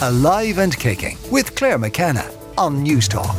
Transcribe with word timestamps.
Alive 0.00 0.58
and 0.58 0.78
Kicking 0.78 1.18
with 1.28 1.56
Clare 1.56 1.76
McKenna 1.76 2.30
on 2.56 2.86
Newstalk. 2.86 3.34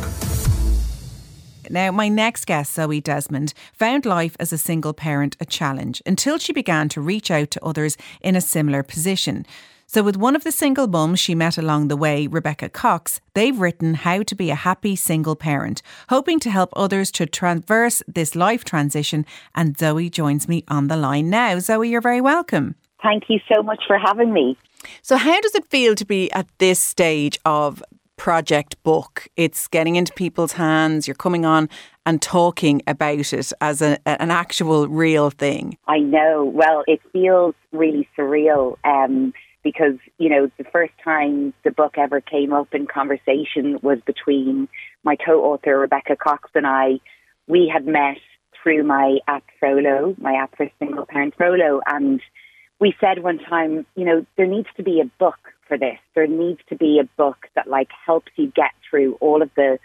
Now, 1.70 1.90
my 1.90 2.10
next 2.10 2.44
guest, 2.44 2.74
Zoe 2.74 3.00
Desmond, 3.00 3.54
found 3.72 4.04
life 4.04 4.36
as 4.38 4.52
a 4.52 4.58
single 4.58 4.92
parent 4.92 5.38
a 5.40 5.46
challenge 5.46 6.02
until 6.04 6.36
she 6.36 6.52
began 6.52 6.90
to 6.90 7.00
reach 7.00 7.30
out 7.30 7.50
to 7.52 7.64
others 7.64 7.96
in 8.20 8.36
a 8.36 8.42
similar 8.42 8.82
position. 8.82 9.46
So, 9.86 10.02
with 10.02 10.18
one 10.18 10.36
of 10.36 10.44
the 10.44 10.52
single 10.52 10.86
mums 10.86 11.18
she 11.18 11.34
met 11.34 11.56
along 11.56 11.88
the 11.88 11.96
way, 11.96 12.26
Rebecca 12.26 12.68
Cox, 12.68 13.22
they've 13.32 13.58
written 13.58 13.94
How 13.94 14.22
to 14.24 14.34
Be 14.34 14.50
a 14.50 14.54
Happy 14.54 14.96
Single 14.96 15.36
Parent, 15.36 15.80
hoping 16.10 16.38
to 16.40 16.50
help 16.50 16.74
others 16.76 17.10
to 17.12 17.24
traverse 17.24 18.02
this 18.06 18.36
life 18.36 18.64
transition. 18.64 19.24
And 19.54 19.78
Zoe 19.78 20.10
joins 20.10 20.46
me 20.46 20.64
on 20.68 20.88
the 20.88 20.98
line 20.98 21.30
now. 21.30 21.58
Zoe, 21.58 21.88
you're 21.88 22.02
very 22.02 22.20
welcome. 22.20 22.74
Thank 23.02 23.30
you 23.30 23.40
so 23.50 23.62
much 23.62 23.82
for 23.86 23.96
having 23.96 24.34
me. 24.34 24.58
So, 25.02 25.16
how 25.16 25.40
does 25.40 25.54
it 25.54 25.66
feel 25.66 25.94
to 25.94 26.04
be 26.04 26.30
at 26.32 26.46
this 26.58 26.80
stage 26.80 27.38
of 27.44 27.82
project 28.16 28.82
book? 28.82 29.28
It's 29.36 29.66
getting 29.68 29.96
into 29.96 30.12
people's 30.12 30.52
hands. 30.52 31.06
You're 31.08 31.14
coming 31.14 31.44
on 31.44 31.68
and 32.06 32.20
talking 32.20 32.82
about 32.86 33.32
it 33.32 33.52
as 33.60 33.82
a, 33.82 33.98
an 34.06 34.30
actual 34.30 34.88
real 34.88 35.30
thing. 35.30 35.76
I 35.86 35.98
know. 35.98 36.44
Well, 36.44 36.84
it 36.86 37.00
feels 37.12 37.54
really 37.72 38.08
surreal. 38.16 38.76
Um, 38.84 39.32
because 39.62 39.98
you 40.18 40.28
know 40.28 40.50
the 40.58 40.64
first 40.72 40.92
time 41.04 41.52
the 41.64 41.70
book 41.70 41.96
ever 41.98 42.20
came 42.20 42.52
up 42.52 42.68
in 42.72 42.86
conversation 42.86 43.78
was 43.82 43.98
between 44.06 44.68
my 45.04 45.16
co-author 45.16 45.78
Rebecca 45.78 46.16
Cox 46.16 46.50
and 46.54 46.66
I. 46.66 47.00
We 47.46 47.70
had 47.72 47.86
met 47.86 48.18
through 48.62 48.84
my 48.84 49.18
app 49.26 49.44
Frolo, 49.60 50.18
my 50.18 50.34
app 50.34 50.56
for 50.56 50.70
single 50.78 51.06
parent 51.06 51.34
Frolo, 51.36 51.80
and 51.86 52.20
we 52.80 52.94
said 52.98 53.22
one 53.22 53.38
time, 53.38 53.86
you 53.94 54.04
know, 54.04 54.26
there 54.36 54.46
needs 54.46 54.68
to 54.76 54.82
be 54.82 55.00
a 55.00 55.04
book 55.18 55.38
for 55.68 55.76
this. 55.78 55.98
There 56.14 56.26
needs 56.26 56.60
to 56.70 56.76
be 56.76 56.98
a 56.98 57.04
book 57.16 57.46
that 57.54 57.68
like 57.68 57.88
helps 58.06 58.32
you 58.36 58.50
get 58.56 58.72
through 58.88 59.16
all 59.20 59.42
of 59.42 59.50
the 59.54 59.78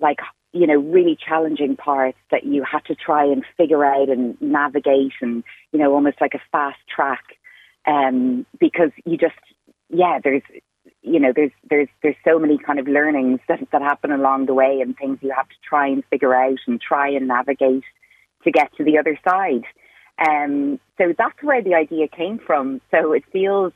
like 0.00 0.18
you 0.52 0.66
know 0.66 0.76
really 0.76 1.16
challenging 1.16 1.76
parts 1.76 2.18
that 2.30 2.44
you 2.44 2.64
had 2.64 2.84
to 2.86 2.94
try 2.94 3.24
and 3.24 3.44
figure 3.56 3.84
out 3.84 4.08
and 4.08 4.40
navigate 4.40 5.12
and 5.20 5.44
you 5.72 5.78
know 5.78 5.92
almost 5.92 6.20
like 6.20 6.34
a 6.34 6.40
fast 6.50 6.78
track 6.88 7.24
um 7.86 8.46
because 8.58 8.90
you 9.04 9.18
just 9.18 9.34
yeah 9.90 10.18
there's 10.22 10.42
you 11.02 11.20
know 11.20 11.32
there's 11.34 11.50
there's 11.68 11.88
there's 12.02 12.16
so 12.24 12.38
many 12.38 12.56
kind 12.56 12.78
of 12.78 12.86
learnings 12.86 13.40
that 13.48 13.60
that 13.72 13.82
happen 13.82 14.10
along 14.10 14.46
the 14.46 14.54
way 14.54 14.80
and 14.80 14.96
things 14.96 15.18
you 15.20 15.32
have 15.36 15.48
to 15.48 15.56
try 15.68 15.86
and 15.86 16.04
figure 16.06 16.34
out 16.34 16.58
and 16.66 16.80
try 16.80 17.10
and 17.10 17.28
navigate 17.28 17.84
to 18.44 18.50
get 18.50 18.74
to 18.76 18.84
the 18.84 18.96
other 18.96 19.18
side 19.28 19.64
um, 20.18 20.80
so 20.98 21.14
that's 21.16 21.42
where 21.42 21.62
the 21.62 21.74
idea 21.74 22.08
came 22.08 22.38
from. 22.38 22.80
So 22.90 23.12
it 23.12 23.24
feels 23.32 23.72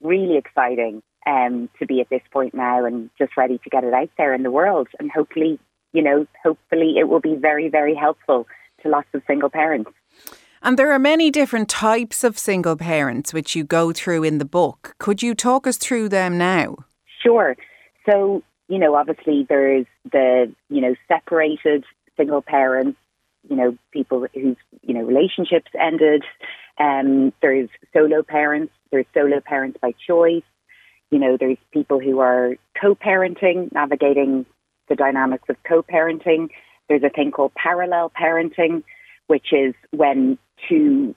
really 0.00 0.36
exciting 0.36 1.02
um, 1.26 1.68
to 1.78 1.86
be 1.86 2.00
at 2.00 2.10
this 2.10 2.22
point 2.32 2.54
now 2.54 2.84
and 2.84 3.10
just 3.18 3.36
ready 3.36 3.58
to 3.58 3.70
get 3.70 3.84
it 3.84 3.94
out 3.94 4.10
there 4.18 4.34
in 4.34 4.42
the 4.42 4.50
world. 4.50 4.88
And 4.98 5.10
hopefully, 5.10 5.58
you 5.92 6.02
know, 6.02 6.26
hopefully 6.42 6.94
it 6.98 7.08
will 7.08 7.20
be 7.20 7.36
very, 7.36 7.68
very 7.68 7.94
helpful 7.94 8.46
to 8.82 8.88
lots 8.88 9.08
of 9.14 9.22
single 9.26 9.50
parents. 9.50 9.90
And 10.62 10.78
there 10.78 10.92
are 10.92 10.98
many 10.98 11.30
different 11.30 11.68
types 11.68 12.24
of 12.24 12.38
single 12.38 12.76
parents 12.76 13.34
which 13.34 13.54
you 13.54 13.64
go 13.64 13.92
through 13.92 14.24
in 14.24 14.38
the 14.38 14.44
book. 14.46 14.94
Could 14.98 15.22
you 15.22 15.34
talk 15.34 15.66
us 15.66 15.76
through 15.76 16.08
them 16.08 16.38
now? 16.38 16.76
Sure. 17.22 17.56
So, 18.10 18.42
you 18.68 18.78
know, 18.78 18.94
obviously 18.94 19.46
there's 19.48 19.86
the, 20.10 20.52
you 20.70 20.80
know, 20.80 20.94
separated 21.06 21.84
single 22.16 22.42
parents 22.42 22.98
you 23.48 23.56
know, 23.56 23.76
people 23.92 24.26
whose, 24.34 24.56
you 24.82 24.94
know, 24.94 25.02
relationships 25.02 25.70
ended. 25.78 26.24
Um, 26.78 27.32
there's 27.42 27.68
solo 27.92 28.22
parents. 28.22 28.72
There's 28.90 29.06
solo 29.14 29.40
parents 29.40 29.78
by 29.80 29.92
choice. 30.06 30.42
You 31.10 31.18
know, 31.18 31.36
there's 31.38 31.58
people 31.72 32.00
who 32.00 32.20
are 32.20 32.56
co-parenting, 32.80 33.72
navigating 33.72 34.46
the 34.88 34.96
dynamics 34.96 35.44
of 35.48 35.56
co-parenting. 35.66 36.48
There's 36.88 37.02
a 37.02 37.10
thing 37.10 37.30
called 37.30 37.54
parallel 37.54 38.10
parenting, 38.10 38.82
which 39.26 39.52
is 39.52 39.74
when 39.90 40.38
two 40.68 41.14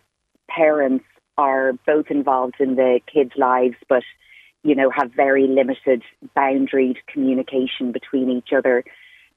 parents 0.49 1.05
are 1.38 1.73
both 1.85 2.07
involved 2.09 2.55
in 2.59 2.75
the 2.75 2.99
kids' 3.11 3.33
lives, 3.38 3.75
but 3.89 4.03
you 4.63 4.75
know 4.75 4.89
have 4.89 5.11
very 5.13 5.47
limited 5.47 6.03
boundaried 6.35 6.97
communication 7.07 7.91
between 7.91 8.29
each 8.29 8.49
other 8.55 8.83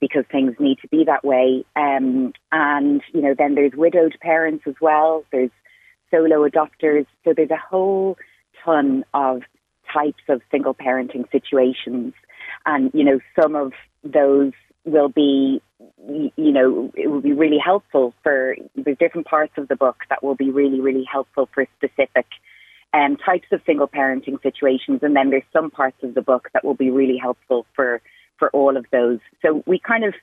because 0.01 0.25
things 0.33 0.55
need 0.59 0.79
to 0.81 0.89
be 0.89 1.05
that 1.05 1.25
way. 1.25 1.65
Um, 1.77 2.33
and, 2.51 3.03
you 3.13 3.21
know, 3.21 3.35
then 3.37 3.55
there's 3.55 3.73
widowed 3.75 4.17
parents 4.21 4.65
as 4.67 4.75
well. 4.81 5.25
There's 5.31 5.51
solo 6.11 6.49
adopters. 6.49 7.07
So 7.25 7.35
there's 7.37 7.51
a 7.51 7.57
whole 7.57 8.17
ton 8.65 9.05
of 9.15 9.43
types 9.93 10.23
of 10.29 10.41
single 10.51 10.75
parenting 10.75 11.31
situations. 11.31 12.15
And, 12.65 12.91
you 12.95 13.05
know, 13.05 13.21
some 13.41 13.55
of 13.55 13.73
those 14.03 14.53
will 14.85 15.09
be, 15.09 15.61
you 16.09 16.53
know, 16.53 16.91
it 16.95 17.09
will 17.09 17.21
be 17.21 17.33
really 17.33 17.59
helpful 17.59 18.15
for, 18.23 18.57
there's 18.75 18.99
different 18.99 19.27
parts 19.27 19.53
of 19.59 19.69
the 19.69 19.77
book 19.77 19.97
that 20.09 20.23
will 20.23 20.35
be 20.35 20.51
really, 20.51 20.81
really 20.81 21.05
helpful 21.05 21.49
for 21.53 21.67
specific 21.77 22.27
um, 22.93 23.17
types 23.17 23.47
of 23.53 23.61
single 23.67 23.89
parenting 23.89 24.43
situations. 24.43 25.01
And 25.03 25.15
then 25.15 25.31
there's 25.31 25.43
some 25.53 25.71
parts 25.71 26.03
of 26.03 26.15
the 26.15 26.23
book 26.23 26.49
that 26.55 26.65
will 26.65 26.75
be 26.75 26.91
really 26.91 27.19
helpful 27.19 27.67
for 27.75 28.01
for 28.41 28.51
all 28.51 28.77
of 28.77 28.87
those. 28.91 29.21
So 29.41 29.63
we 29.67 29.79
kind 29.79 30.03
of, 30.03 30.15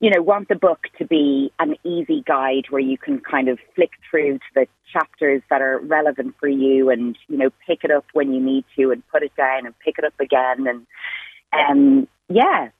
you 0.00 0.10
know, 0.10 0.20
want 0.20 0.48
the 0.48 0.56
book 0.56 0.86
to 0.98 1.06
be 1.06 1.52
an 1.60 1.76
easy 1.84 2.24
guide 2.26 2.64
where 2.70 2.80
you 2.80 2.98
can 2.98 3.20
kind 3.20 3.48
of 3.48 3.60
flick 3.76 3.92
through 4.10 4.38
to 4.38 4.44
the 4.56 4.66
chapters 4.92 5.42
that 5.50 5.62
are 5.62 5.78
relevant 5.78 6.34
for 6.40 6.48
you 6.48 6.90
and, 6.90 7.16
you 7.28 7.38
know, 7.38 7.50
pick 7.64 7.84
it 7.84 7.92
up 7.92 8.06
when 8.12 8.32
you 8.32 8.40
need 8.40 8.64
to 8.76 8.90
and 8.90 9.06
put 9.12 9.22
it 9.22 9.36
down 9.36 9.66
and 9.66 9.78
pick 9.78 9.98
it 9.98 10.04
up 10.04 10.18
again. 10.18 10.66
And, 10.66 10.86
um, 11.52 12.08
yeah, 12.28 12.70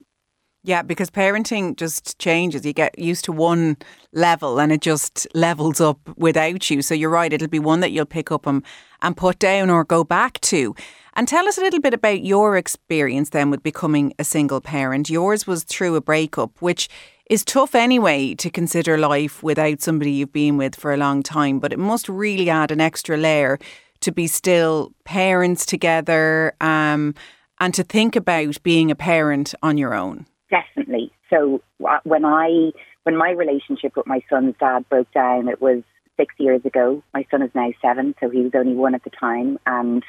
yeah, 0.65 0.83
because 0.83 1.11
parenting 1.11 1.77
just 1.77 2.19
changes. 2.21 2.65
You 2.65 2.73
get 2.73 2.97
used 2.97 3.25
to 3.25 3.33
one 3.33 3.77
level 4.13 4.61
and 4.61 4.71
it 4.71 4.81
just 4.81 5.27
levels 5.35 5.81
up 5.81 5.99
without 6.17 6.71
you. 6.71 6.83
So 6.83 6.95
you're 6.95 7.11
right, 7.11 7.33
it'll 7.33 7.49
be 7.49 7.59
one 7.59 7.81
that 7.81 7.91
you'll 7.91 8.07
pick 8.07 8.31
up 8.31 8.47
and, 8.47 8.63
and 9.01 9.17
put 9.17 9.41
down 9.41 9.71
or 9.71 9.85
go 9.85 10.05
back 10.05 10.41
to. 10.43 10.77
And 11.15 11.29
tell 11.29 11.47
us 11.47 11.59
a 11.59 11.61
little 11.61 11.81
bit 11.81 11.95
about 11.95 12.25
your 12.25 12.57
experience 12.57 13.31
then 13.31 13.51
with 13.51 13.63
becoming 13.63 14.15
a 14.19 14.25
single 14.25 14.61
parent. 14.61 15.11
Yours 15.11 15.47
was 15.47 15.65
through 15.65 15.95
a 15.97 16.01
breakup, 16.01 16.61
which 16.61 16.89
is 17.29 17.45
tough 17.45 17.75
anyway 17.75 18.35
to 18.35 18.51
consider 18.51 18.97
life 18.97 19.43
without 19.43 19.81
somebody 19.81 20.11
you've 20.13 20.33
been 20.33 20.57
with 20.57 20.75
for 20.75 20.93
a 20.93 20.97
long 20.97 21.23
time, 21.23 21.59
but 21.59 21.73
it 21.73 21.79
must 21.79 22.09
really 22.09 22.49
add 22.49 22.71
an 22.71 22.81
extra 22.81 23.17
layer 23.17 23.59
to 24.01 24.13
be 24.13 24.27
still 24.27 24.93
parents 25.05 25.65
together 25.65 26.55
um, 26.61 27.15
and 27.61 27.75
to 27.75 27.85
think 27.85 28.17
about 28.17 28.63
being 28.63 28.91
a 28.91 28.95
parent 28.95 29.55
on 29.63 29.79
your 29.79 29.95
own. 29.95 30.27
Definitely. 30.51 31.13
So 31.31 31.63
when 32.05 32.25
I 32.25 32.73
when 33.05 33.17
my 33.17 33.31
relationship 33.31 33.97
with 33.97 34.07
my 34.07 34.21
son's 34.29 34.55
dad 34.61 34.89
broke 34.89 35.11
down, 35.13 35.49
it 35.49 35.61
was 35.61 35.83
six 36.17 36.35
years 36.39 36.65
ago. 36.65 37.03
My 37.15 37.27
son 37.31 37.43
is 37.43 37.51
now 37.55 37.71
seven, 37.81 38.15
so 38.21 38.31
he 38.31 38.43
was 38.43 38.53
only 38.55 38.75
one 38.75 38.95
at 38.95 39.03
the 39.05 39.11
time, 39.11 39.59
and 39.67 40.05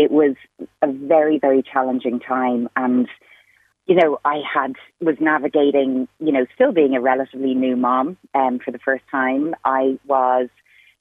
it 0.00 0.10
was 0.10 0.34
a 0.80 0.90
very 0.90 1.38
very 1.38 1.62
challenging 1.62 2.20
time. 2.20 2.68
And 2.74 3.06
you 3.86 3.96
know, 3.96 4.18
I 4.24 4.40
had 4.54 4.72
was 5.00 5.16
navigating, 5.20 6.08
you 6.20 6.32
know, 6.32 6.46
still 6.54 6.72
being 6.72 6.94
a 6.94 7.00
relatively 7.00 7.54
new 7.54 7.76
mom 7.76 8.16
um, 8.34 8.58
for 8.64 8.70
the 8.70 8.78
first 8.78 9.04
time. 9.10 9.54
I 9.64 9.98
was 10.06 10.48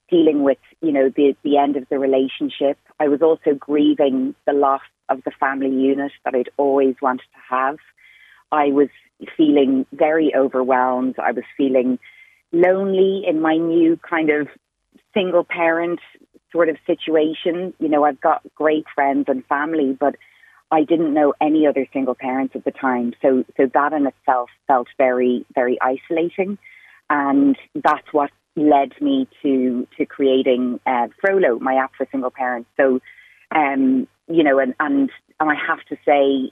dealing 0.09 0.43
with, 0.43 0.57
you 0.81 0.91
know, 0.91 1.09
the 1.15 1.35
the 1.43 1.57
end 1.57 1.77
of 1.77 1.87
the 1.89 1.97
relationship. 1.97 2.77
I 2.99 3.07
was 3.07 3.21
also 3.21 3.53
grieving 3.57 4.35
the 4.45 4.53
loss 4.53 4.81
of 5.07 5.23
the 5.23 5.31
family 5.39 5.69
unit 5.69 6.11
that 6.25 6.35
I'd 6.35 6.49
always 6.57 6.95
wanted 7.01 7.29
to 7.35 7.55
have. 7.55 7.77
I 8.51 8.65
was 8.79 8.89
feeling 9.37 9.85
very 9.93 10.33
overwhelmed. 10.35 11.15
I 11.19 11.31
was 11.31 11.45
feeling 11.55 11.99
lonely 12.51 13.23
in 13.25 13.39
my 13.39 13.55
new 13.55 13.97
kind 13.97 14.29
of 14.29 14.47
single 15.13 15.43
parent 15.43 15.99
sort 16.51 16.69
of 16.69 16.77
situation. 16.85 17.73
You 17.79 17.89
know, 17.89 18.03
I've 18.03 18.21
got 18.21 18.41
great 18.55 18.85
friends 18.93 19.25
and 19.27 19.45
family, 19.45 19.95
but 19.99 20.15
I 20.71 20.83
didn't 20.83 21.13
know 21.13 21.33
any 21.41 21.65
other 21.65 21.87
single 21.91 22.15
parents 22.15 22.55
at 22.55 22.63
the 22.63 22.71
time. 22.71 23.13
So, 23.21 23.43
so 23.57 23.69
that 23.73 23.93
in 23.93 24.05
itself 24.05 24.49
felt 24.67 24.87
very, 24.97 25.45
very 25.55 25.77
isolating. 25.81 26.57
And 27.09 27.57
that's 27.73 28.07
what 28.11 28.29
led 28.55 28.91
me 29.01 29.27
to, 29.41 29.87
to 29.97 30.05
creating 30.05 30.79
uh, 30.85 31.07
Frolo, 31.23 31.59
my 31.59 31.75
app 31.75 31.91
for 31.97 32.07
single 32.11 32.29
parents. 32.29 32.69
So, 32.77 32.99
um, 33.51 34.07
you 34.27 34.43
know, 34.43 34.59
and, 34.59 34.75
and, 34.79 35.09
and 35.39 35.49
I 35.49 35.55
have 35.55 35.83
to 35.89 35.97
say, 36.05 36.51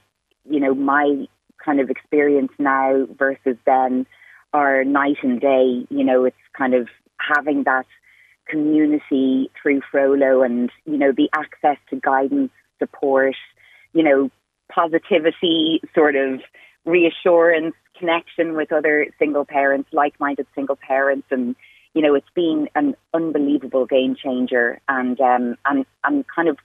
you 0.50 0.60
know, 0.60 0.74
my 0.74 1.28
kind 1.64 1.80
of 1.80 1.90
experience 1.90 2.50
now 2.58 3.06
versus 3.16 3.56
then 3.66 4.06
are 4.52 4.84
night 4.84 5.18
and 5.22 5.40
day. 5.40 5.86
You 5.90 6.04
know, 6.04 6.24
it's 6.24 6.36
kind 6.56 6.74
of 6.74 6.88
having 7.18 7.64
that 7.64 7.86
community 8.48 9.50
through 9.60 9.80
Frolo 9.92 10.44
and, 10.44 10.70
you 10.84 10.98
know, 10.98 11.12
the 11.12 11.28
access 11.32 11.76
to 11.90 11.96
guidance, 11.96 12.52
support, 12.78 13.34
you 13.92 14.02
know, 14.02 14.30
positivity, 14.72 15.80
sort 15.94 16.16
of 16.16 16.40
reassurance, 16.84 17.74
connection 17.98 18.54
with 18.54 18.72
other 18.72 19.06
single 19.18 19.44
parents, 19.44 19.88
like 19.92 20.18
minded 20.20 20.46
single 20.54 20.76
parents. 20.76 21.26
And 21.30 21.54
you 21.94 22.02
know, 22.02 22.14
it's 22.14 22.30
been 22.34 22.68
an 22.74 22.94
unbelievable 23.12 23.86
game 23.86 24.14
changer. 24.14 24.80
And 24.88 25.20
um 25.20 25.56
and 25.64 25.84
and 26.04 26.24
kind 26.34 26.48
of 26.48 26.58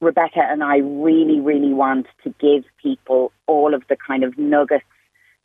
Rebecca 0.00 0.40
and 0.40 0.62
I 0.62 0.76
really, 0.78 1.40
really 1.40 1.72
want 1.72 2.06
to 2.24 2.34
give 2.40 2.64
people 2.82 3.32
all 3.46 3.74
of 3.74 3.82
the 3.88 3.96
kind 3.96 4.22
of 4.22 4.38
nuggets 4.38 4.84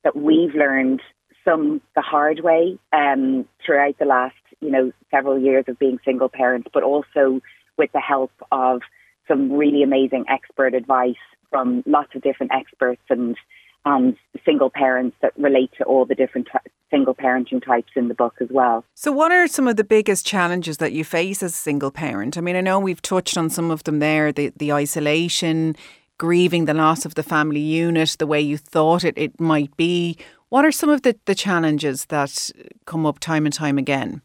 that 0.03 0.15
we've 0.15 0.53
learned, 0.53 1.01
some 1.45 1.81
the 1.95 2.01
hard 2.01 2.41
way 2.41 2.77
um, 2.91 3.47
throughout 3.65 3.97
the 3.99 4.05
last, 4.05 4.35
you 4.59 4.71
know, 4.71 4.91
several 5.11 5.39
years 5.39 5.65
of 5.67 5.77
being 5.79 5.99
single 6.05 6.29
parents, 6.29 6.67
but 6.73 6.83
also 6.83 7.41
with 7.77 7.91
the 7.91 7.99
help 7.99 8.31
of 8.51 8.81
some 9.27 9.51
really 9.51 9.83
amazing 9.83 10.25
expert 10.29 10.73
advice 10.73 11.15
from 11.49 11.83
lots 11.85 12.15
of 12.15 12.21
different 12.21 12.51
experts 12.53 13.01
and 13.09 13.37
and 13.85 14.15
single 14.45 14.69
parents 14.69 15.15
that 15.21 15.33
relate 15.37 15.69
to 15.77 15.83
all 15.83 16.05
the 16.05 16.15
different 16.15 16.47
t- 16.51 16.71
single 16.89 17.13
parenting 17.13 17.63
types 17.63 17.91
in 17.95 18.07
the 18.07 18.13
book 18.13 18.35
as 18.39 18.47
well. 18.49 18.85
So, 18.93 19.11
what 19.11 19.31
are 19.31 19.47
some 19.47 19.67
of 19.67 19.75
the 19.75 19.83
biggest 19.83 20.25
challenges 20.25 20.77
that 20.77 20.93
you 20.93 21.03
face 21.03 21.43
as 21.43 21.53
a 21.53 21.57
single 21.57 21.91
parent? 21.91 22.37
I 22.37 22.41
mean, 22.41 22.55
I 22.55 22.61
know 22.61 22.79
we've 22.79 23.01
touched 23.01 23.37
on 23.37 23.49
some 23.49 23.71
of 23.71 23.83
them 23.83 23.99
there 23.99 24.31
the, 24.31 24.53
the 24.55 24.71
isolation, 24.71 25.75
grieving 26.23 26.63
the 26.63 26.73
loss 26.73 27.05
of 27.05 27.15
the 27.15 27.23
family 27.23 27.59
unit, 27.59 28.15
the 28.17 28.25
way 28.25 28.39
you 28.39 28.57
thought 28.57 29.03
it, 29.03 29.13
it 29.17 29.37
might 29.41 29.75
be. 29.75 30.17
What 30.47 30.63
are 30.63 30.71
some 30.71 30.89
of 30.89 31.01
the, 31.01 31.17
the 31.25 31.35
challenges 31.35 32.05
that 32.05 32.49
come 32.85 33.05
up 33.05 33.19
time 33.19 33.45
and 33.45 33.53
time 33.53 33.77
again? 33.77 34.21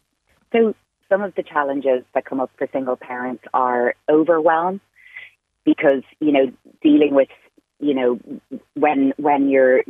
So, 0.52 0.74
some 1.08 1.22
of 1.22 1.34
the 1.34 1.42
challenges 1.42 2.04
that 2.14 2.24
come 2.24 2.38
up 2.38 2.50
for 2.56 2.68
single 2.72 2.94
parents 2.94 3.42
are 3.52 3.94
overwhelm 4.08 4.80
because, 5.64 6.04
you 6.20 6.30
know, 6.30 6.52
dealing 6.82 7.14
with 7.14 7.28
you 7.80 7.94
know, 7.94 8.18
when 8.74 9.12
when 9.16 9.48
your 9.48 9.82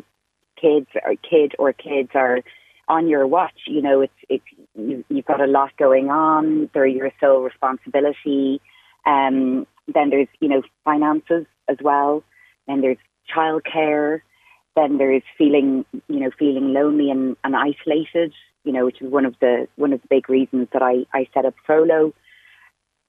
kids 0.60 0.88
or 1.04 1.14
kid 1.16 1.54
or 1.58 1.72
kids 1.72 2.10
are 2.14 2.40
on 2.88 3.08
your 3.08 3.26
watch, 3.26 3.60
you 3.66 3.82
know, 3.82 4.00
it's 4.02 4.12
it's 4.28 4.44
you, 4.74 5.04
you've 5.08 5.24
got 5.24 5.40
a 5.40 5.46
lot 5.46 5.76
going 5.76 6.10
on. 6.10 6.70
They're 6.72 6.86
your 6.86 7.10
sole 7.20 7.42
responsibility. 7.42 8.60
Um, 9.06 9.66
then 9.92 10.10
there's 10.10 10.28
you 10.40 10.48
know 10.48 10.62
finances 10.84 11.46
as 11.68 11.76
well. 11.82 12.22
Then 12.66 12.80
there's 12.80 12.98
childcare. 13.34 14.20
Then 14.76 14.98
there's 14.98 15.22
feeling 15.36 15.84
you 15.92 16.20
know 16.20 16.30
feeling 16.38 16.72
lonely 16.72 17.10
and, 17.10 17.36
and 17.44 17.56
isolated. 17.56 18.32
You 18.64 18.72
know, 18.72 18.84
which 18.84 19.00
is 19.00 19.10
one 19.10 19.24
of 19.24 19.34
the 19.40 19.66
one 19.76 19.92
of 19.92 20.02
the 20.02 20.08
big 20.08 20.28
reasons 20.28 20.68
that 20.72 20.82
I 20.82 21.06
I 21.12 21.26
set 21.34 21.44
up 21.44 21.54
Frolo. 21.66 22.12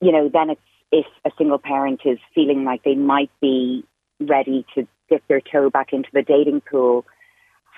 You 0.01 0.11
know, 0.11 0.29
then 0.31 0.51
it's 0.51 0.61
if 0.91 1.05
a 1.25 1.31
single 1.37 1.59
parent 1.59 2.01
is 2.05 2.17
feeling 2.33 2.63
like 2.63 2.83
they 2.83 2.95
might 2.95 3.31
be 3.41 3.83
ready 4.19 4.65
to 4.75 4.87
dip 5.09 5.23
their 5.27 5.41
toe 5.41 5.69
back 5.69 5.93
into 5.93 6.09
the 6.13 6.21
dating 6.21 6.61
pool, 6.61 7.05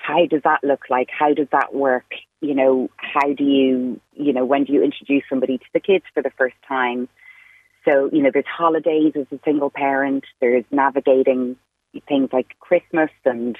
how 0.02 0.26
does 0.26 0.42
that 0.44 0.60
look 0.62 0.84
like? 0.90 1.08
How 1.16 1.34
does 1.34 1.48
that 1.52 1.74
work? 1.74 2.06
You 2.40 2.54
know, 2.54 2.90
how 2.96 3.32
do 3.32 3.44
you, 3.44 4.00
you 4.14 4.32
know, 4.32 4.44
when 4.44 4.64
do 4.64 4.72
you 4.72 4.82
introduce 4.82 5.22
somebody 5.28 5.58
to 5.58 5.64
the 5.72 5.80
kids 5.80 6.04
for 6.12 6.22
the 6.22 6.32
first 6.36 6.56
time? 6.66 7.08
So, 7.84 8.08
you 8.12 8.22
know, 8.22 8.30
there's 8.32 8.44
holidays 8.46 9.12
as 9.16 9.26
a 9.32 9.40
single 9.44 9.70
parent, 9.70 10.24
there's 10.40 10.64
navigating 10.70 11.56
things 12.08 12.30
like 12.32 12.56
Christmas 12.60 13.10
and 13.24 13.56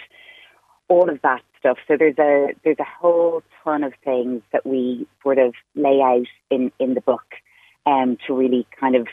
all 0.88 1.10
of 1.10 1.20
that 1.22 1.42
stuff. 1.58 1.78
So 1.88 1.96
there's 1.96 2.18
a 2.18 2.54
there's 2.64 2.78
a 2.78 2.84
whole 3.00 3.42
ton 3.64 3.84
of 3.84 3.92
things 4.04 4.42
that 4.52 4.66
we 4.66 5.06
sort 5.22 5.38
of 5.38 5.54
lay 5.74 6.00
out 6.00 6.26
in, 6.50 6.72
in 6.78 6.94
the 6.94 7.00
book 7.00 7.24
um, 7.86 8.16
to 8.26 8.34
really 8.34 8.66
kind 8.78 8.96
of 8.96 9.06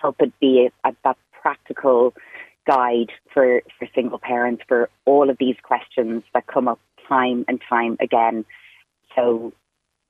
help 0.00 0.16
it 0.20 0.32
be 0.40 0.68
a, 0.84 0.88
a, 0.88 0.94
that 1.04 1.16
practical 1.40 2.14
guide 2.66 3.10
for, 3.32 3.62
for 3.78 3.88
single 3.94 4.18
parents 4.18 4.62
for 4.68 4.90
all 5.04 5.30
of 5.30 5.36
these 5.38 5.56
questions 5.62 6.22
that 6.34 6.46
come 6.46 6.68
up 6.68 6.80
time 7.08 7.44
and 7.48 7.60
time 7.68 7.96
again. 8.00 8.44
So 9.16 9.52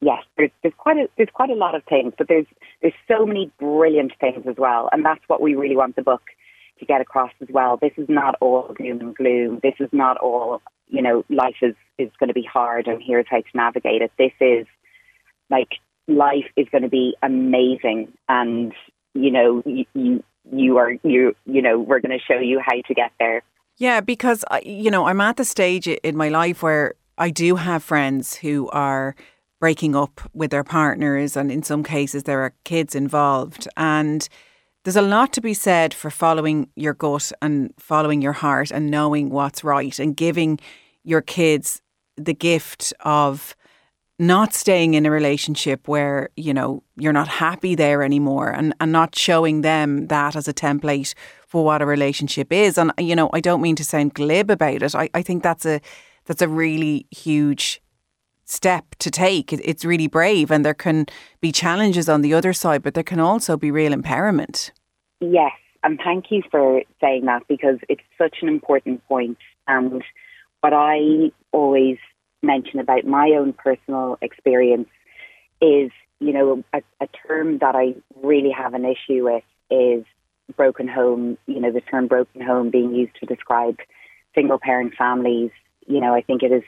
yes, 0.01 0.23
there's 0.37 0.51
there's 0.63 0.75
quite 0.77 0.97
a 0.97 1.09
there's 1.17 1.29
quite 1.33 1.51
a 1.51 1.55
lot 1.55 1.75
of 1.75 1.83
things, 1.85 2.13
but 2.17 2.29
there's 2.29 2.47
there's 2.83 2.95
so 3.09 3.27
many 3.27 3.51
brilliant 3.59 4.13
things 4.21 4.45
as 4.49 4.57
well, 4.57 4.89
and 4.93 5.05
that's 5.05 5.23
what 5.27 5.41
we 5.41 5.55
really 5.55 5.77
want 5.77 5.97
the 5.97 6.03
book 6.03 6.23
to 6.79 6.87
get 6.87 7.01
across 7.01 7.33
as 7.41 7.49
well. 7.51 7.77
This 7.77 7.93
is 7.97 8.09
not 8.09 8.37
all 8.41 8.75
doom 8.79 9.01
and 9.01 9.15
gloom. 9.15 9.61
This 9.63 9.75
is 9.79 9.91
not 9.93 10.17
all 10.19 10.63
you 10.89 11.03
know. 11.03 11.25
Life 11.29 11.57
is 11.63 11.75
is 11.99 12.11
going 12.19 12.29
to 12.29 12.35
be 12.35 12.49
hard, 12.51 12.87
and 12.87 13.03
here's 13.05 13.27
how 13.29 13.41
to 13.41 13.49
navigate 13.55 14.03
it. 14.03 14.13
This 14.19 14.33
is 14.41 14.67
like 15.51 15.75
life 16.09 16.47
is 16.57 16.67
going 16.71 16.83
to 16.83 16.89
be 16.89 17.17
amazing, 17.23 18.13
and 18.29 18.73
you 19.15 19.31
know 19.31 19.63
you, 19.67 19.85
you 19.95 20.25
you 20.53 20.79
are 20.79 20.93
you 21.03 21.35
you 21.47 21.63
know 21.63 21.79
we're 21.79 22.01
going 22.01 22.19
to 22.19 22.25
show 22.25 22.39
you 22.39 22.61
how 22.65 22.81
to 22.87 22.95
get 22.95 23.13
there 23.19 23.43
yeah 23.77 24.01
because 24.01 24.45
uh, 24.51 24.61
you 24.65 24.91
know 24.91 25.07
i'm 25.07 25.21
at 25.21 25.37
the 25.37 25.45
stage 25.45 25.87
in 25.87 26.17
my 26.17 26.29
life 26.29 26.63
where 26.63 26.95
i 27.19 27.31
do 27.31 27.57
have 27.57 27.83
friends 27.83 28.37
who 28.37 28.69
are 28.71 29.15
breaking 29.61 29.95
up 29.95 30.21
with 30.33 30.51
their 30.51 30.65
partners 30.65 31.37
and 31.37 31.53
in 31.53 31.63
some 31.63 31.85
cases 31.85 32.25
there 32.25 32.41
are 32.41 32.53
kids 32.65 32.95
involved 32.95 33.69
and 33.77 34.29
there's 34.85 34.97
a 34.97 35.03
lot 35.03 35.33
to 35.35 35.41
be 35.41 35.53
said 35.53 35.93
for 35.93 36.11
following 36.11 36.69
your 36.75 36.95
gut 36.95 37.31
and 37.43 37.73
following 37.79 38.23
your 38.23 38.33
heart 38.33 38.71
and 38.71 38.91
knowing 38.91 39.29
what's 39.29 39.63
right 39.63 39.99
and 39.99 40.17
giving 40.17 40.59
your 41.05 41.21
kids 41.21 41.83
the 42.17 42.35
gift 42.35 42.93
of 43.01 43.55
not 44.19 44.53
staying 44.53 44.95
in 44.95 45.07
a 45.07 45.11
relationship 45.11 45.89
where, 45.89 46.29
you 46.37 46.53
know, 46.53 46.83
you're 46.97 47.13
not 47.13 47.27
happy 47.27 47.75
there 47.75 48.03
anymore 48.03 48.51
and, 48.51 48.75
and 48.79 48.93
not 48.93 49.17
showing 49.17 49.63
them 49.63 50.09
that 50.09 50.37
as 50.37 50.47
a 50.47 50.53
template 50.53 51.15
for 51.47 51.65
what 51.65 51.81
a 51.81 51.87
relationship 51.87 52.53
is. 52.53 52.77
And, 52.77 52.93
you 52.99 53.17
know, 53.17 53.31
I 53.33 53.41
don't 53.41 53.63
mean 53.63 53.77
to 53.77 53.85
sound 53.85 54.13
glib 54.13 54.51
about 54.51 54.83
it. 54.83 54.95
I, 54.95 55.09
I 55.15 55.23
think 55.23 55.43
that's 55.43 55.65
a 55.65 55.81
that's 56.27 56.43
a 56.43 56.49
really 56.49 57.07
huge 57.11 57.81
step 58.51 58.95
to 58.99 59.11
take. 59.11 59.53
It's 59.53 59.85
really 59.85 60.07
brave 60.07 60.51
and 60.51 60.65
there 60.65 60.75
can 60.75 61.07
be 61.41 61.53
challenges 61.53 62.09
on 62.09 62.23
the 62.23 62.35
other 62.35 62.53
side, 62.53 62.83
but 62.83 62.95
there 62.95 63.05
can 63.05 63.21
also 63.21 63.57
be 63.57 63.71
real 63.71 63.93
empowerment. 63.93 64.71
Yes. 65.21 65.53
And 65.83 65.99
thank 66.03 66.31
you 66.31 66.43
for 66.51 66.83
saying 67.01 67.25
that 67.27 67.43
because 67.49 67.79
it's 67.89 68.03
such 68.19 68.39
an 68.43 68.49
important 68.49 69.07
point. 69.09 69.39
And 69.67 70.03
what 70.61 70.73
I 70.75 71.33
always 71.53 71.97
mention 72.43 72.81
about 72.81 73.05
my 73.07 73.31
own 73.39 73.53
personal 73.53 74.19
experience 74.21 74.89
is, 75.61 75.91
you 76.19 76.33
know, 76.33 76.63
a, 76.73 76.83
a 77.01 77.09
term 77.27 77.59
that 77.59 77.75
I 77.75 77.95
really 78.23 78.51
have 78.51 78.75
an 78.75 78.85
issue 78.85 79.25
with 79.25 79.45
is 79.71 80.05
broken 80.57 80.89
home, 80.89 81.39
you 81.47 81.61
know, 81.61 81.71
the 81.73 81.81
term 81.81 82.09
broken 82.09 82.43
home 82.43 82.71
being 82.71 82.95
used 82.95 83.15
to 83.21 83.27
describe 83.27 83.79
single 84.35 84.59
parent 84.59 84.95
families. 84.97 85.51
You 85.87 86.01
know, 86.01 86.15
I 86.15 86.23
think 86.23 86.43
it 86.43 86.53
is 86.53 86.63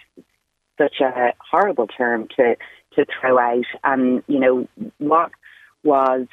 such 0.78 1.00
a 1.00 1.32
horrible 1.38 1.86
term 1.86 2.28
to, 2.36 2.56
to 2.94 3.06
throw 3.20 3.38
out. 3.38 3.64
And, 3.84 4.22
you 4.26 4.38
know, 4.38 4.68
what 4.98 5.30
was, 5.82 6.26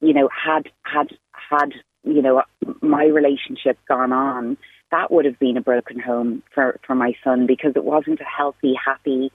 you 0.00 0.12
know, 0.12 0.28
had, 0.28 0.68
had, 0.82 1.08
had, 1.32 1.72
you 2.02 2.22
know, 2.22 2.42
my 2.80 3.04
relationship 3.04 3.78
gone 3.88 4.12
on, 4.12 4.56
that 4.90 5.10
would 5.10 5.24
have 5.24 5.38
been 5.38 5.56
a 5.56 5.62
broken 5.62 5.98
home 5.98 6.42
for, 6.54 6.78
for 6.86 6.94
my 6.94 7.14
son 7.24 7.46
because 7.46 7.72
it 7.74 7.84
wasn't 7.84 8.20
a 8.20 8.24
healthy, 8.24 8.74
happy 8.74 9.32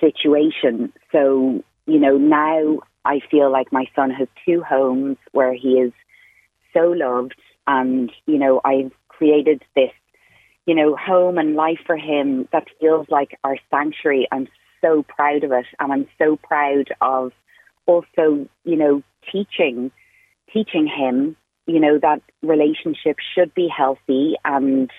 situation. 0.00 0.92
So, 1.12 1.62
you 1.86 1.98
know, 1.98 2.16
now 2.16 2.78
I 3.04 3.20
feel 3.30 3.50
like 3.50 3.72
my 3.72 3.86
son 3.94 4.10
has 4.10 4.28
two 4.44 4.62
homes 4.62 5.16
where 5.32 5.54
he 5.54 5.74
is 5.74 5.92
so 6.72 6.88
loved 6.88 7.34
and, 7.66 8.10
you 8.26 8.38
know, 8.38 8.60
I've 8.64 8.92
created 9.08 9.62
this, 9.74 9.90
you 10.66 10.74
know, 10.74 10.96
home 10.96 11.38
and 11.38 11.54
life 11.54 11.78
for 11.86 11.96
him 11.96 12.48
that 12.52 12.66
feels 12.80 13.06
like 13.08 13.38
our 13.44 13.56
sanctuary. 13.70 14.28
I'm 14.30 14.48
so 14.80 15.02
proud 15.02 15.44
of 15.44 15.52
it 15.52 15.66
and 15.78 15.92
I'm 15.92 16.08
so 16.18 16.36
proud 16.36 16.88
of 17.00 17.32
also, 17.86 18.48
you 18.64 18.76
know, 18.76 19.02
teaching 19.32 19.90
teaching 20.52 20.86
him 20.86 21.36
you 21.66 21.80
know, 21.80 21.98
that 22.00 22.22
relationship 22.42 23.16
should 23.34 23.52
be 23.54 23.68
healthy 23.68 24.36
and, 24.44 24.90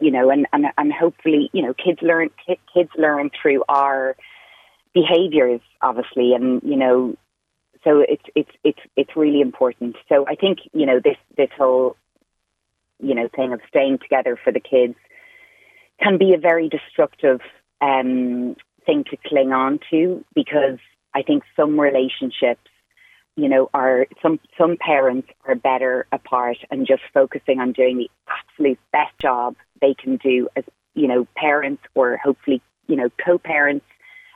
you 0.00 0.10
know, 0.10 0.30
and, 0.30 0.46
and, 0.52 0.66
and 0.76 0.92
hopefully, 0.92 1.50
you 1.52 1.62
know, 1.62 1.74
kids 1.74 2.00
learn, 2.02 2.30
kids 2.46 2.90
learn 2.96 3.30
through 3.40 3.64
our 3.68 4.14
behaviors, 4.92 5.60
obviously. 5.80 6.34
And, 6.34 6.62
you 6.62 6.76
know, 6.76 7.16
so 7.84 8.04
it's, 8.06 8.22
it's, 8.34 8.50
it's, 8.62 8.80
it's 8.96 9.16
really 9.16 9.40
important. 9.40 9.96
So 10.08 10.26
I 10.28 10.34
think, 10.34 10.58
you 10.72 10.84
know, 10.84 11.00
this, 11.02 11.16
this 11.36 11.50
whole, 11.56 11.96
you 13.00 13.14
know, 13.14 13.28
thing 13.34 13.52
of 13.52 13.60
staying 13.68 13.98
together 13.98 14.38
for 14.42 14.52
the 14.52 14.60
kids 14.60 14.96
can 16.02 16.18
be 16.18 16.34
a 16.34 16.38
very 16.38 16.68
destructive, 16.68 17.40
um, 17.80 18.56
thing 18.86 19.04
to 19.10 19.16
cling 19.26 19.52
on 19.52 19.78
to 19.90 20.24
because 20.34 20.78
I 21.14 21.22
think 21.22 21.42
some 21.56 21.78
relationships 21.78 22.68
you 23.38 23.48
know, 23.48 23.70
are 23.72 24.08
some 24.20 24.40
some 24.58 24.76
parents 24.76 25.28
are 25.46 25.54
better 25.54 26.08
apart 26.10 26.56
and 26.72 26.84
just 26.84 27.02
focusing 27.14 27.60
on 27.60 27.70
doing 27.70 27.96
the 27.96 28.10
absolute 28.28 28.80
best 28.90 29.16
job 29.22 29.54
they 29.80 29.94
can 29.94 30.16
do 30.16 30.48
as 30.56 30.64
you 30.94 31.06
know 31.06 31.24
parents 31.36 31.80
or 31.94 32.16
hopefully 32.16 32.60
you 32.88 32.96
know 32.96 33.08
co-parents 33.24 33.86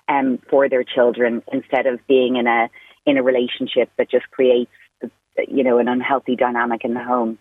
um, 0.09 0.39
for 0.49 0.69
their 0.69 0.85
children 0.85 1.43
instead 1.53 1.87
of 1.87 1.99
being 2.07 2.37
in 2.37 2.47
a 2.47 2.71
in 3.05 3.19
a 3.19 3.25
relationship 3.25 3.91
that 3.99 4.09
just 4.09 4.31
creates 4.31 4.71
you 5.49 5.65
know 5.65 5.79
an 5.79 5.89
unhealthy 5.89 6.37
dynamic 6.37 6.85
in 6.85 6.95
the 6.95 7.03
home. 7.03 7.39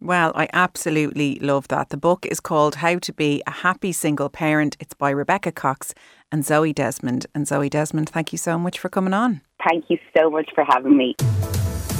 Well, 0.00 0.30
I 0.36 0.48
absolutely 0.52 1.40
love 1.40 1.66
that. 1.68 1.88
The 1.88 1.96
book 1.96 2.24
is 2.26 2.38
called 2.38 2.76
How 2.76 2.98
to 3.00 3.12
Be 3.12 3.42
a 3.48 3.50
Happy 3.50 3.90
Single 3.90 4.28
Parent. 4.28 4.76
It's 4.78 4.94
by 4.94 5.10
Rebecca 5.10 5.50
Cox 5.50 5.92
and 6.30 6.44
Zoe 6.44 6.72
Desmond. 6.72 7.26
And 7.34 7.48
Zoe 7.48 7.68
Desmond, 7.68 8.08
thank 8.10 8.30
you 8.30 8.38
so 8.38 8.58
much 8.58 8.78
for 8.78 8.88
coming 8.88 9.12
on. 9.12 9.40
Thank 9.68 9.86
you 9.88 9.98
so 10.16 10.30
much 10.30 10.50
for 10.54 10.64
having 10.68 10.96
me. 10.96 11.16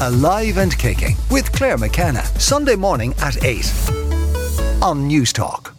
Alive 0.00 0.58
and 0.58 0.78
Kicking 0.78 1.16
with 1.28 1.50
Clare 1.50 1.76
McKenna. 1.76 2.22
Sunday 2.38 2.76
morning 2.76 3.14
at 3.18 3.42
8 3.44 3.56
on 4.80 5.08
Newstalk. 5.08 5.77